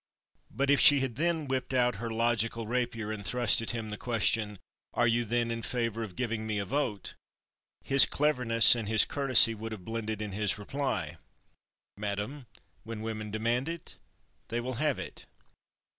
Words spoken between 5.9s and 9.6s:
of giving me a vote?" his cleverness and his courtesy